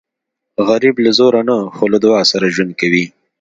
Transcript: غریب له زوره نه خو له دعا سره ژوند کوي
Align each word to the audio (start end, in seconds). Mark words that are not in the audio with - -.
غریب 0.67 0.95
له 1.05 1.11
زوره 1.17 1.41
نه 1.49 1.55
خو 1.75 1.85
له 1.93 1.97
دعا 2.05 2.21
سره 2.31 2.53
ژوند 2.55 2.71
کوي 2.79 3.05